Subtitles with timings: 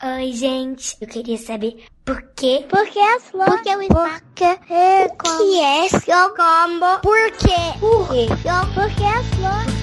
[0.00, 0.96] Oi, gente.
[1.00, 2.64] Eu queria saber por quê?
[2.68, 3.52] Por que as flores?
[3.52, 4.22] Por que o espaço?
[4.22, 7.00] Por que é O que é seu combo?
[7.02, 7.78] Por quê?
[7.80, 8.26] Por quê?
[8.74, 9.78] Por que as flores?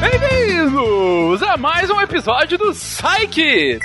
[0.00, 3.80] Bem-vindos a mais um episódio do Psyche!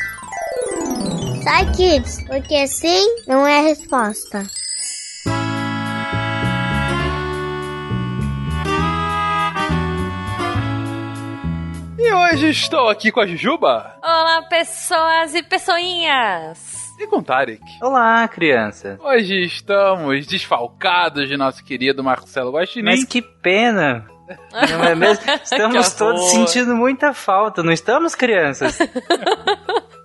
[1.44, 4.46] Sai, kids, porque sim não é a resposta.
[12.02, 16.80] E hoje estou aqui com a Jujuba Olá, pessoas e pessoinhas!
[16.98, 17.62] e com o Tarek.
[17.82, 18.98] Olá, criança.
[19.04, 22.86] Hoje estamos desfalcados de nosso querido Marcelo Guaxinim.
[22.86, 24.06] Mas que pena.
[24.72, 25.26] Não é mesmo?
[25.44, 28.80] Estamos todos sentindo muita falta, não estamos, crianças?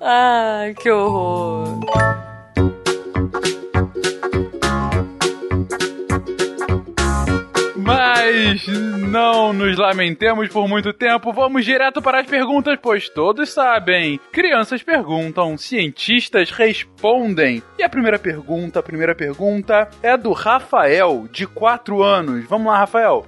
[0.00, 1.78] Ai, que horror!
[7.84, 14.18] Mas não nos lamentemos por muito tempo, vamos direto para as perguntas, pois todos sabem.
[14.32, 17.62] Crianças perguntam, cientistas respondem.
[17.78, 22.46] E a primeira pergunta, a primeira pergunta é do Rafael, de 4 anos.
[22.46, 23.26] Vamos lá, Rafael.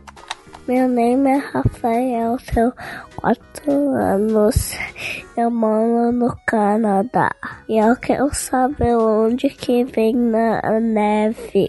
[0.67, 2.73] Meu nome é Rafael, tenho
[3.17, 4.75] 4 anos.
[5.37, 7.31] Eu moro no Canadá.
[7.69, 11.69] E eu quero saber onde que vem na neve.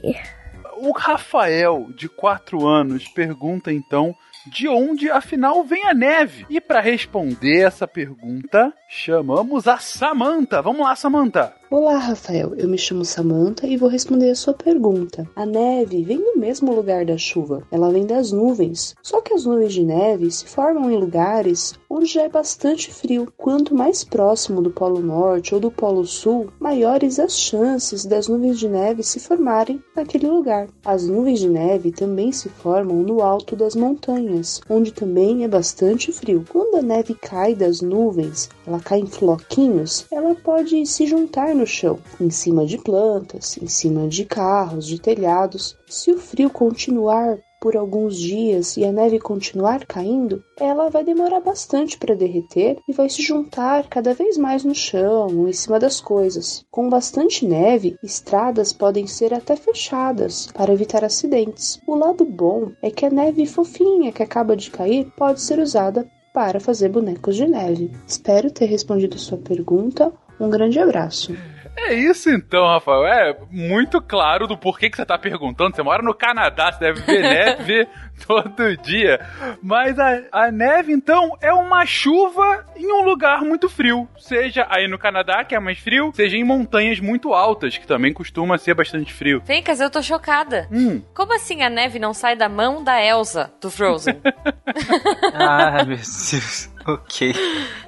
[0.80, 4.16] O Rafael, de 4 anos, pergunta então
[4.48, 6.46] de onde afinal vem a neve.
[6.50, 10.62] E para responder essa pergunta, chamamos a Samantha.
[10.62, 11.54] Vamos lá, Samantha.
[11.70, 12.54] Olá, Rafael.
[12.56, 15.30] Eu me chamo Samantha e vou responder a sua pergunta.
[15.36, 17.62] A neve vem do mesmo lugar da chuva.
[17.70, 18.96] Ela vem das nuvens.
[19.04, 23.28] Só que as nuvens de neve se formam em lugares onde já é bastante frio.
[23.36, 28.58] Quanto mais próximo do Polo Norte ou do Polo Sul, maiores as chances das nuvens
[28.58, 30.70] de neve se formarem naquele lugar.
[30.86, 36.14] As nuvens de neve também se formam no alto das montanhas, onde também é bastante
[36.14, 36.46] frio.
[36.50, 41.68] Quando a neve cai das nuvens, ela cai em floquinhos, ela pode se juntar no
[41.68, 45.76] chão, em cima de plantas, em cima de carros, de telhados.
[45.88, 51.40] Se o frio continuar por alguns dias e a neve continuar caindo, ela vai demorar
[51.40, 56.00] bastante para derreter e vai se juntar cada vez mais no chão em cima das
[56.00, 56.64] coisas.
[56.70, 61.80] Com bastante neve, estradas podem ser até fechadas para evitar acidentes.
[61.88, 66.08] O lado bom é que a neve fofinha que acaba de cair pode ser usada
[66.34, 67.92] para fazer bonecos de neve.
[68.08, 70.14] Espero ter respondido sua pergunta.
[70.40, 71.36] Um grande abraço.
[71.80, 73.06] É isso então, Rafael.
[73.06, 75.76] É muito claro do porquê que você tá perguntando.
[75.76, 77.88] Você mora no Canadá, você deve ver neve
[78.26, 79.20] todo dia.
[79.62, 84.08] Mas a, a neve, então, é uma chuva em um lugar muito frio.
[84.18, 88.12] Seja aí no Canadá, que é mais frio, seja em montanhas muito altas, que também
[88.12, 89.42] costuma ser bastante frio.
[89.46, 90.68] Fencas, eu tô chocada.
[90.72, 94.20] Hum, Como assim a neve não sai da mão da Elsa, do Frozen?
[95.36, 96.70] ah, meu Deus.
[96.94, 97.34] Ok.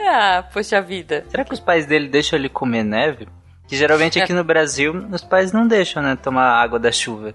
[0.02, 1.24] ah, poxa vida.
[1.30, 3.28] Será que os pais dele deixam ele comer neve?
[3.68, 6.18] Que geralmente aqui no Brasil os pais não deixam, né?
[6.22, 7.34] Tomar água da chuva.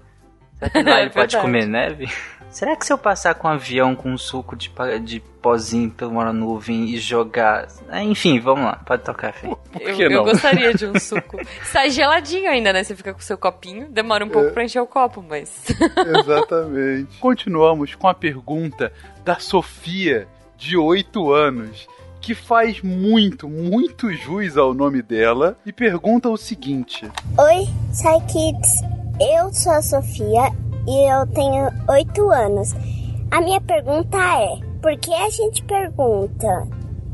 [0.59, 1.37] Será que lá É ele pode verdade.
[1.41, 2.07] comer neve?
[2.49, 4.71] Será que se eu passar com um avião com um suco de,
[5.03, 7.67] de pozinho pela uma nuvem e jogar.
[7.89, 9.47] Ah, enfim, vamos lá, pode tocar, Fê.
[9.79, 10.23] Eu, eu não?
[10.23, 11.37] gostaria de um suco.
[11.65, 12.83] Sai geladinho ainda, né?
[12.83, 15.65] Você fica com o seu copinho, demora um pouco pra encher o copo, mas.
[16.19, 17.17] Exatamente.
[17.19, 18.91] Continuamos com a pergunta
[19.23, 20.27] da Sofia,
[20.57, 21.87] de 8 anos,
[22.21, 28.81] que faz muito, muito jus ao nome dela e pergunta o seguinte: Oi, Sai Kids.
[29.19, 30.51] Eu sou a Sofia
[30.87, 32.73] e eu tenho 8 anos.
[33.31, 36.67] A minha pergunta é: por que a gente pergunta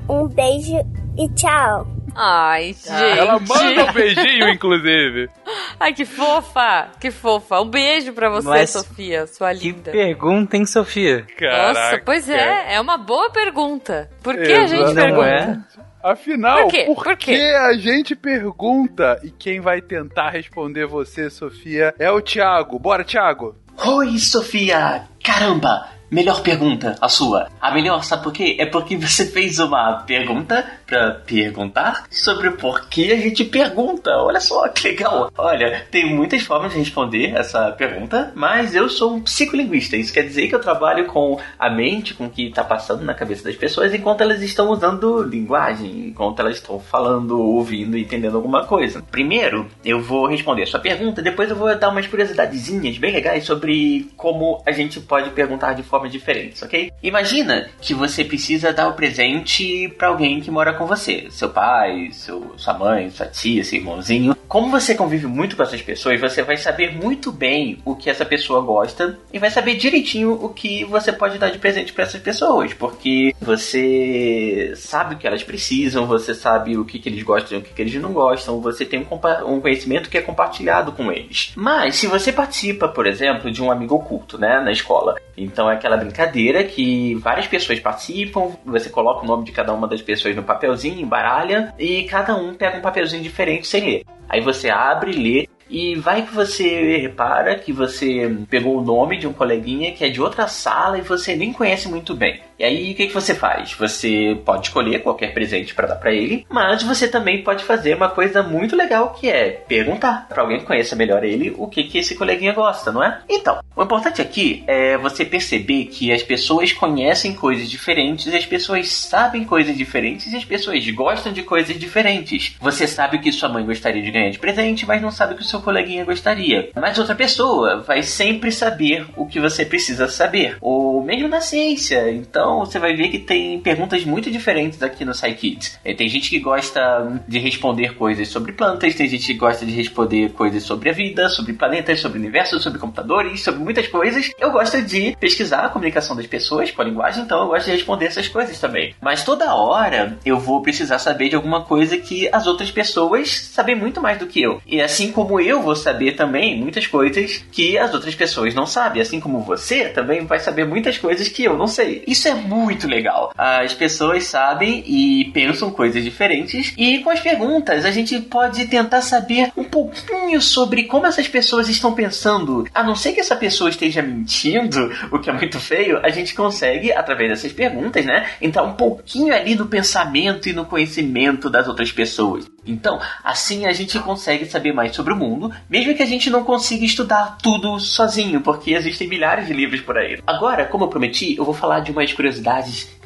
[0.10, 0.78] um beijo
[1.18, 1.88] e tchau?
[2.16, 2.90] Ai, gente.
[3.20, 5.30] Ela manda um beijinho, inclusive.
[5.80, 6.90] Ai, que fofa!
[7.00, 7.62] Que fofa!
[7.62, 9.92] Um beijo pra você, Mas Sofia, sua Que linda.
[9.92, 11.26] pergunta, hein, Sofia?
[11.38, 11.68] Caraca.
[11.74, 14.10] Nossa, pois é, é uma boa pergunta.
[14.22, 14.94] Por que a gente.
[14.94, 15.66] Não pergunta?
[15.78, 15.82] é?
[16.04, 16.84] Afinal, Por quê?
[16.88, 17.42] por, Por que quê?
[17.44, 19.20] a gente pergunta?
[19.24, 22.80] E quem vai tentar responder você, Sofia, é o Thiago.
[22.80, 23.56] Bora, Thiago.
[23.86, 25.04] Oi, Sofia!
[25.24, 25.88] Caramba!
[26.12, 27.48] Melhor pergunta, a sua.
[27.62, 28.58] A melhor, sabe por quê?
[28.60, 34.12] É porque você fez uma pergunta pra perguntar sobre o porquê a gente pergunta.
[34.18, 35.32] Olha só que legal.
[35.38, 39.96] Olha, tem muitas formas de responder essa pergunta, mas eu sou um psicolinguista.
[39.96, 43.14] Isso quer dizer que eu trabalho com a mente, com o que tá passando na
[43.14, 48.66] cabeça das pessoas enquanto elas estão usando linguagem, enquanto elas estão falando, ouvindo entendendo alguma
[48.66, 49.02] coisa.
[49.10, 53.46] Primeiro, eu vou responder a sua pergunta, depois eu vou dar umas curiosidadezinhas bem legais
[53.46, 56.92] sobre como a gente pode perguntar de formas diferentes, ok?
[57.04, 62.10] Imagina que você precisa dar o presente pra alguém que mora com você, seu pai,
[62.12, 64.36] seu, sua mãe, sua tia, seu irmãozinho.
[64.48, 68.26] Como você convive muito com essas pessoas, você vai saber muito bem o que essa
[68.26, 72.22] pessoa gosta e vai saber direitinho o que você pode dar de presente pra essas
[72.22, 77.58] pessoas, porque você sabe o que elas precisam, você sabe o que, que eles gostam
[77.58, 80.92] e o que, que eles não gostam, você tem um, um conhecimento que é compartilhado
[80.92, 81.54] com eles.
[81.56, 85.76] Mas se você participa, por exemplo, de um amigo oculto, né, na escola, então é
[85.76, 90.36] aquela brincadeira que várias pessoas participam, você coloca o nome de cada uma das pessoas
[90.36, 94.04] no papelzinho, embaralha, e cada um pega um papelzinho diferente sem ler.
[94.30, 99.26] Aí você abre, lê, e vai que você repara que você pegou o nome de
[99.26, 102.42] um coleguinha que é de outra sala e você nem conhece muito bem.
[102.62, 103.74] E aí o que, que você faz?
[103.74, 108.10] Você pode escolher qualquer presente para dar para ele, mas você também pode fazer uma
[108.10, 111.98] coisa muito legal que é perguntar para alguém que conheça melhor ele o que, que
[111.98, 113.20] esse coleguinha gosta, não é?
[113.28, 118.92] Então, o importante aqui é você perceber que as pessoas conhecem coisas diferentes, as pessoas
[118.92, 122.58] sabem coisas diferentes e as pessoas gostam de coisas diferentes.
[122.62, 125.38] Você sabe o que sua mãe gostaria de ganhar de presente, mas não sabe o
[125.38, 126.70] que o seu coleguinha gostaria.
[126.76, 130.58] Mas outra pessoa vai sempre saber o que você precisa saber.
[130.62, 132.12] Ou mesmo na ciência.
[132.12, 135.80] Então você vai ver que tem perguntas muito diferentes aqui no SciKids.
[135.84, 139.72] É, Tem gente que gosta de responder coisas sobre plantas, tem gente que gosta de
[139.72, 144.32] responder coisas sobre a vida, sobre planetas, sobre universo, sobre computadores, sobre muitas coisas.
[144.40, 147.72] Eu gosto de pesquisar a comunicação das pessoas com a linguagem, então eu gosto de
[147.72, 148.96] responder essas coisas também.
[149.02, 153.76] Mas toda hora eu vou precisar saber de alguma coisa que as outras pessoas sabem
[153.76, 154.62] muito mais do que eu.
[154.66, 159.02] E assim como eu vou saber também muitas coisas que as outras pessoas não sabem,
[159.02, 162.04] assim como você também vai saber muitas coisas que eu não sei.
[162.08, 163.32] Isso é muito legal.
[163.38, 169.02] As pessoas sabem e pensam coisas diferentes e com as perguntas a gente pode tentar
[169.02, 172.68] saber um pouquinho sobre como essas pessoas estão pensando.
[172.74, 176.34] A não ser que essa pessoa esteja mentindo, o que é muito feio, a gente
[176.34, 181.68] consegue, através dessas perguntas, né, entrar um pouquinho ali no pensamento e no conhecimento das
[181.68, 182.50] outras pessoas.
[182.66, 186.44] Então, assim a gente consegue saber mais sobre o mundo, mesmo que a gente não
[186.44, 190.20] consiga estudar tudo sozinho, porque existem milhares de livros por aí.
[190.26, 192.31] Agora, como eu prometi, eu vou falar de umas curiosidades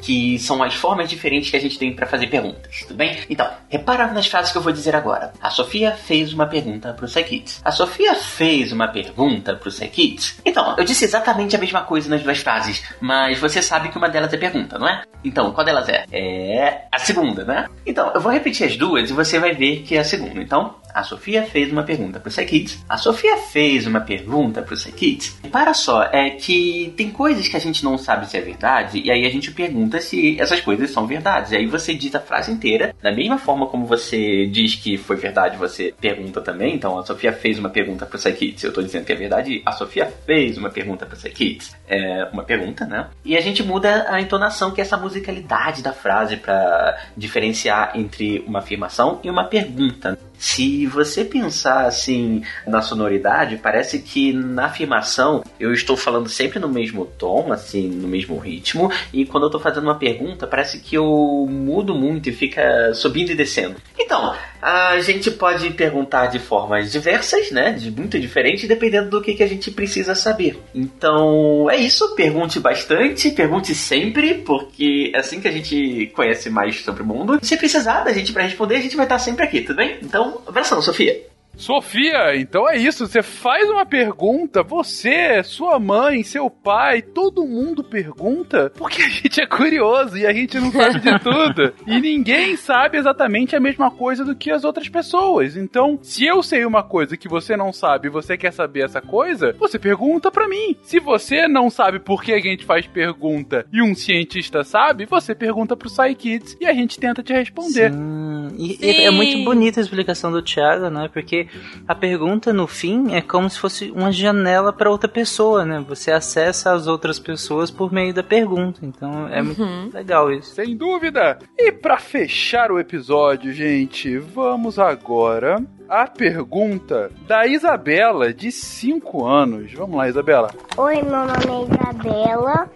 [0.00, 3.18] que são as formas diferentes que a gente tem para fazer perguntas, tudo bem?
[3.28, 5.32] Então, repara nas frases que eu vou dizer agora.
[5.40, 7.60] A Sofia fez uma pergunta pro Psykids.
[7.64, 10.40] A Sofia fez uma pergunta pro Psykids.
[10.44, 14.08] Então, eu disse exatamente a mesma coisa nas duas frases, mas você sabe que uma
[14.08, 15.02] delas é pergunta, não é?
[15.24, 16.04] Então, qual delas é?
[16.12, 17.66] É a segunda, né?
[17.84, 20.40] Então, eu vou repetir as duas e você vai ver que é a segunda.
[20.40, 22.82] Então, a Sofia fez uma pergunta pro Psykids.
[22.88, 25.38] A Sofia fez uma pergunta pro Psykids.
[25.42, 29.10] Repara só, é que tem coisas que a gente não sabe se é verdade, e
[29.10, 31.52] aí a gente pergunta se essas coisas são verdades.
[31.52, 35.16] E aí você diz a frase inteira, da mesma forma como você diz que foi
[35.16, 36.74] verdade, você pergunta também.
[36.74, 38.64] Então, a Sofia fez uma pergunta pro Psykids.
[38.64, 41.76] Eu tô dizendo que é verdade, a Sofia fez uma pergunta pro Psykids.
[41.86, 43.08] É uma pergunta, né?
[43.22, 48.42] E a gente muda a entonação, que é essa musicalidade da frase, para diferenciar entre
[48.46, 50.18] uma afirmação e uma pergunta.
[50.38, 56.68] Se você pensar assim na sonoridade, parece que na afirmação eu estou falando sempre no
[56.68, 60.96] mesmo tom, assim, no mesmo ritmo, e quando eu estou fazendo uma pergunta, parece que
[60.96, 63.76] eu mudo muito e fica subindo e descendo.
[63.98, 64.34] Então,
[64.66, 67.70] a gente pode perguntar de formas diversas, né?
[67.70, 70.60] De muito diferentes, dependendo do que, que a gente precisa saber.
[70.74, 72.16] Então, é isso.
[72.16, 77.38] Pergunte bastante, pergunte sempre, porque é assim que a gente conhece mais sobre o mundo.
[77.42, 79.98] Se precisar da gente para responder, a gente vai estar sempre aqui, tudo bem?
[80.02, 81.35] Então, abração, Sofia.
[81.56, 83.06] Sofia, então é isso.
[83.06, 89.40] Você faz uma pergunta, você, sua mãe, seu pai, todo mundo pergunta, porque a gente
[89.40, 91.72] é curioso e a gente não sabe de tudo.
[91.86, 95.56] e ninguém sabe exatamente a mesma coisa do que as outras pessoas.
[95.56, 99.00] Então, se eu sei uma coisa que você não sabe e você quer saber essa
[99.00, 100.76] coisa, você pergunta pra mim.
[100.82, 105.34] Se você não sabe por que a gente faz pergunta e um cientista sabe, você
[105.34, 107.92] pergunta pro PsyKids e a gente tenta te responder.
[107.92, 108.25] Sim.
[108.56, 111.08] E, e é muito bonita a explicação do Thiago, né?
[111.12, 111.46] Porque
[111.86, 115.84] a pergunta no fim é como se fosse uma janela para outra pessoa, né?
[115.88, 118.80] Você acessa as outras pessoas por meio da pergunta.
[118.82, 120.54] Então é muito legal isso.
[120.54, 121.38] Sem dúvida!
[121.58, 129.72] E pra fechar o episódio, gente, vamos agora à pergunta da Isabela, de 5 anos.
[129.72, 130.50] Vamos lá, Isabela.
[130.76, 132.70] Oi, meu nome é Isabela.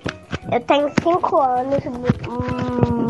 [0.52, 1.84] Eu tenho 5 anos,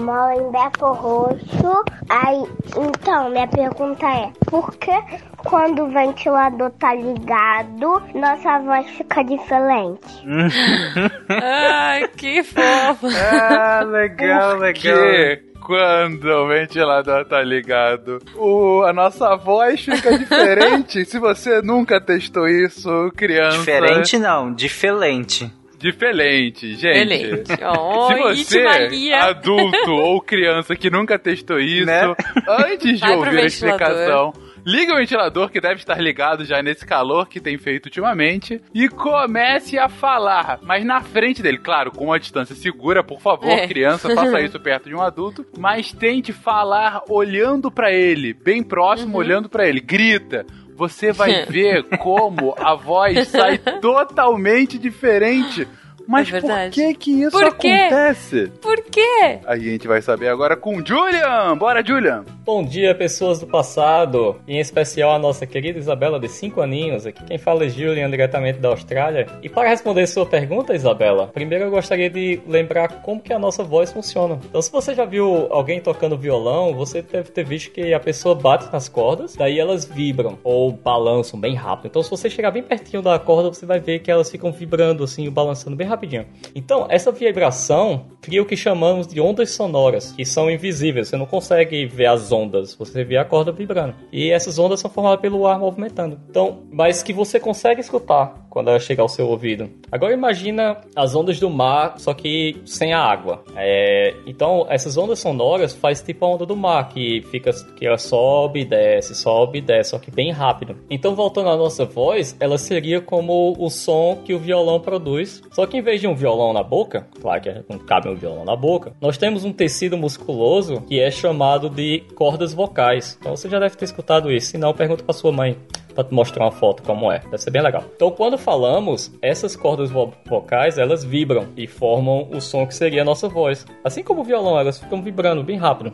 [0.03, 1.85] moro em Beto Roxo.
[2.09, 2.45] Aí,
[2.77, 4.93] então, minha pergunta é: por que
[5.39, 10.27] quando o ventilador tá ligado, nossa voz fica diferente?
[11.43, 13.07] Ai, que fofo.
[13.07, 21.05] Ah, legal, Que quando o ventilador tá ligado, o, a nossa voz fica diferente.
[21.07, 23.59] Se você nunca testou isso, criança.
[23.59, 25.49] Diferente não, diferente.
[25.79, 27.13] Diferente, gente.
[27.13, 27.53] Excelente.
[27.65, 32.15] Oh, Se você, adulto ou criança que nunca testou isso, Né?
[32.49, 34.33] antes de Vai ouvir a explicação,
[34.65, 38.89] ligue o ventilador que deve estar ligado já nesse calor que tem feito ultimamente e
[38.89, 43.67] comece a falar, mas na frente dele, claro, com uma distância segura, por favor, É.
[43.67, 49.19] criança, faça isso perto de um adulto, mas tente falar olhando pra ele, bem próximo,
[49.19, 50.45] olhando pra ele, grita.
[50.77, 55.69] Você vai ver como a voz sai totalmente diferente.
[56.07, 57.69] Mas É por que que isso Por quê?
[57.69, 58.53] acontece?
[58.61, 59.39] Por quê?
[59.47, 61.57] A gente vai saber agora com Julian.
[61.57, 62.25] Bora, Julian.
[62.45, 67.07] Bom dia, pessoas do passado, e em especial a nossa querida Isabela de 5 aninhos.
[67.07, 69.27] Aqui quem fala é Julian, diretamente da Austrália.
[69.43, 73.63] E para responder sua pergunta, Isabela, primeiro eu gostaria de lembrar como que a nossa
[73.63, 74.39] voz funciona.
[74.49, 78.35] Então, se você já viu alguém tocando violão, você deve ter visto que a pessoa
[78.35, 81.87] bate nas cordas, daí elas vibram ou balançam bem rápido.
[81.91, 85.05] Então, se você chegar bem pertinho da corda, você vai ver que elas ficam vibrando
[85.05, 86.27] assim, balançando bem rapidinho.
[86.55, 91.09] Então, essa vibração cria o que chamamos de ondas sonoras, que são invisíveis.
[91.09, 93.95] Você não consegue ver as ondas, você vê a corda vibrando.
[94.13, 96.19] E essas ondas são formadas pelo ar movimentando.
[96.29, 99.71] Então, mas que você consegue escutar quando ela chega ao seu ouvido.
[99.91, 103.45] Agora imagina as ondas do mar, só que sem a água.
[103.57, 107.97] É, então, essas ondas sonoras faz tipo a onda do mar, que fica que ela
[107.97, 110.77] sobe e desce, sobe e desce, só que bem rápido.
[110.91, 115.67] Então, voltando à nossa voz, ela seria como o som que o violão produz, só
[115.67, 118.55] que em vez de um violão na boca, claro que não cabe um violão na
[118.55, 123.17] boca, nós temos um tecido musculoso que é chamado de cordas vocais.
[123.21, 125.57] Então você já deve ter escutado isso, se não, pergunta pra sua mãe
[125.95, 127.19] pra te mostrar uma foto como é.
[127.21, 127.83] Deve ser bem legal.
[127.97, 133.03] Então, quando falamos, essas cordas vo- vocais, elas vibram e formam o som que seria
[133.03, 133.67] a nossa voz.
[133.83, 135.93] Assim como o violão, elas ficam vibrando bem rápido.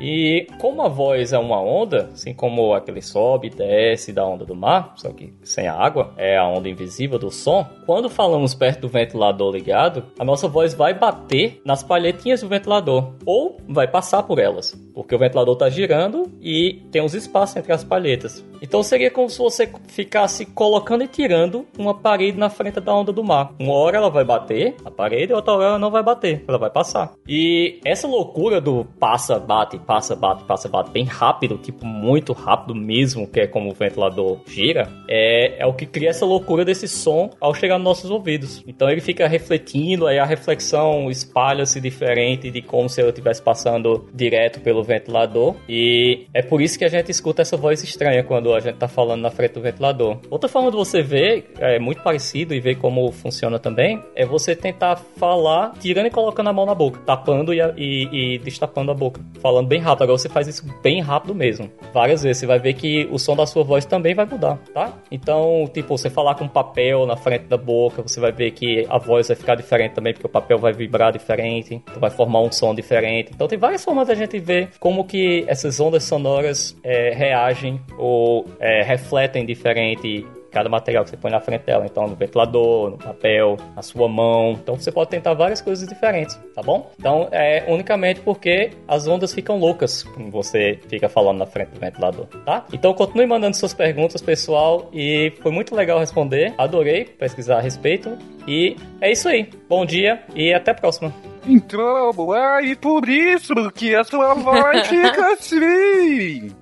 [0.00, 4.44] E como a voz é uma onda, assim como aquele sobe e desce da onda
[4.44, 8.54] do mar, só que sem a água, é a onda invisível do som, quando falamos
[8.54, 13.88] perto do ventilador ligado, a nossa voz vai bater nas palhetinhas do ventilador, ou vai
[13.88, 18.44] passar por elas, porque o ventilador está girando e tem uns espaços entre as palhetas.
[18.60, 23.12] Então seria como se você ficasse colocando e tirando uma parede na frente da onda
[23.12, 23.54] do mar.
[23.58, 26.70] Uma hora ela vai bater a parede, outra hora ela não vai bater, ela vai
[26.70, 27.12] passar.
[27.26, 32.74] E essa loucura do passa, bate, passa, bate, passa, bate bem rápido, tipo muito rápido
[32.74, 36.86] mesmo, que é como o ventilador gira, é, é o que cria essa loucura desse
[36.86, 38.62] som ao chegar nos nossos ouvidos.
[38.66, 44.06] Então ele fica refletindo, aí a reflexão espalha-se diferente de como se eu estivesse passando
[44.12, 45.56] direto pelo ventilador.
[45.66, 48.88] E é por isso que a gente escuta essa voz estranha quando a gente tá
[48.88, 50.18] falando na frente do ventilador.
[50.28, 54.54] Outra forma de você ver, é muito parecido e ver como funciona também, é você
[54.54, 58.94] tentar falar tirando e colocando a mão na boca, tapando e, e, e destapando a
[58.94, 60.04] boca, falando bem rápido.
[60.04, 62.38] Agora você faz isso bem rápido mesmo, várias vezes.
[62.38, 64.92] Você vai ver que o som da sua voz também vai mudar, tá?
[65.10, 68.98] Então, tipo, você falar com papel na frente da boca, você vai ver que a
[68.98, 72.52] voz vai ficar diferente também, porque o papel vai vibrar diferente, então vai formar um
[72.52, 73.32] som diferente.
[73.34, 78.46] Então tem várias formas da gente ver como que essas ondas sonoras é, reagem ou
[78.60, 81.86] é, refletem diferente cada material que você põe na frente dela.
[81.86, 84.52] Então, no ventilador, no papel, na sua mão.
[84.52, 86.90] Então, você pode tentar várias coisas diferentes, tá bom?
[86.98, 91.80] Então, é unicamente porque as ondas ficam loucas quando você fica falando na frente do
[91.80, 92.64] ventilador, tá?
[92.72, 94.88] Então, continue mandando suas perguntas, pessoal.
[94.92, 96.54] E foi muito legal responder.
[96.58, 98.16] Adorei pesquisar a respeito.
[98.46, 99.50] E é isso aí.
[99.68, 101.12] Bom dia e até a próxima.
[101.46, 106.50] Então, é por isso que a sua voz fica assim.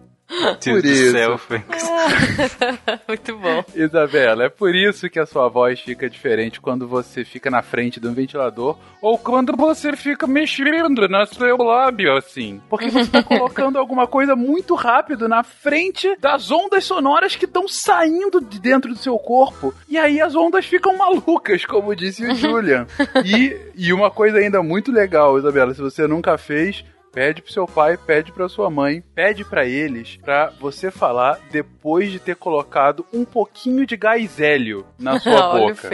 [0.62, 1.12] Deus do isso.
[1.12, 1.90] céu, Fênix.
[3.06, 3.64] Muito bom.
[3.75, 8.00] Isabela, é por isso que a sua voz fica diferente quando você fica na frente
[8.00, 12.61] de um ventilador ou quando você fica mexendo no seu lábio, assim.
[12.68, 17.68] Porque você tá colocando alguma coisa muito rápido na frente das ondas sonoras que estão
[17.68, 19.73] saindo de dentro do seu corpo.
[19.88, 22.87] E aí as ondas ficam malucas, como disse o Julian.
[23.25, 26.85] E, e uma coisa ainda muito legal, Isabela, se você nunca fez,
[27.16, 32.12] Pede pro seu pai, pede pra sua mãe, pede pra eles pra você falar depois
[32.12, 35.88] de ter colocado um pouquinho de gás hélio na sua Olha boca.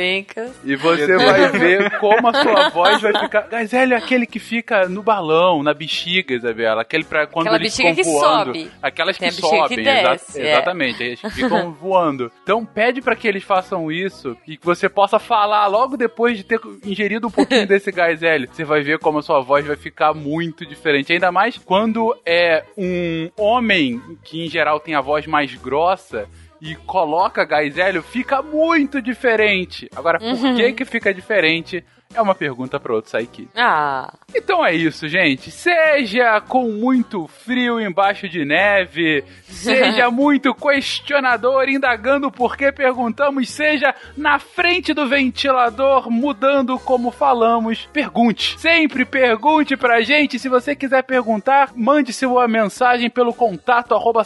[0.64, 3.42] E você vai ver como a sua voz vai ficar.
[3.42, 6.82] Gás hélio é aquele que fica no balão, na bexiga, Isabela.
[6.82, 8.44] Aquele pra quando Aquela eles bexiga ficam que voando.
[8.58, 8.70] sobe.
[8.82, 9.88] Aquelas Tem que a bexiga que sobem.
[9.88, 10.52] exa- desce, é.
[10.54, 11.02] Exatamente.
[11.04, 12.32] Eles ficam voando.
[12.42, 16.42] Então pede pra que eles façam isso e que você possa falar logo depois de
[16.42, 18.48] ter ingerido um pouquinho desse gás hélio.
[18.52, 21.11] Você vai ver como a sua voz vai ficar muito diferente.
[21.12, 26.28] Ainda mais quando é um homem que em geral tem a voz mais grossa
[26.60, 29.88] e coloca gás hélio, fica muito diferente.
[29.96, 30.54] Agora, por Uhum.
[30.56, 31.84] que que fica diferente?
[32.14, 33.48] É uma pergunta para outro Saiki.
[33.56, 34.12] Ah.
[34.34, 35.50] Então é isso, gente.
[35.50, 43.94] Seja com muito frio embaixo de neve, seja muito questionador, indagando por que perguntamos, seja
[44.16, 47.88] na frente do ventilador, mudando como falamos.
[47.92, 48.58] Pergunte.
[48.58, 50.38] Sempre pergunte pra gente.
[50.38, 54.22] Se você quiser perguntar, mande sua mensagem pelo contato arroba.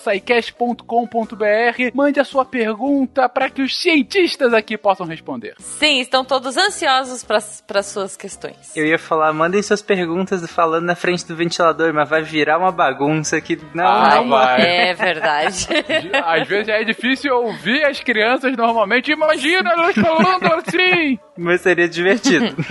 [1.94, 5.54] Mande a sua pergunta para que os cientistas aqui possam responder.
[5.58, 8.56] Sim, estão todos ansiosos para suas questões.
[8.74, 12.72] Eu ia falar, mandem suas perguntas falando na frente do ventilador, mas vai virar uma
[12.72, 14.60] bagunça que não, Ah, não vai.
[14.62, 15.66] É verdade.
[16.24, 19.12] Às vezes é difícil ouvir as crianças normalmente.
[19.12, 21.18] Imagina elas falando assim.
[21.36, 22.54] Mas seria divertido.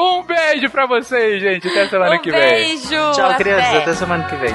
[0.00, 1.66] Um beijo pra vocês, gente.
[1.66, 2.40] Até semana um que vem.
[2.40, 2.88] beijo.
[2.88, 3.42] Tchau, até.
[3.42, 3.74] crianças.
[3.82, 4.54] Até semana que vem.